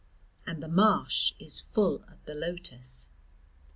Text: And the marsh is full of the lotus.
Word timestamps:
And 0.47 0.63
the 0.63 0.67
marsh 0.67 1.33
is 1.37 1.59
full 1.61 1.97
of 2.07 2.25
the 2.25 2.33
lotus. 2.33 3.07